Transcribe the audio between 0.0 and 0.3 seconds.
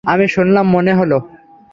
আমি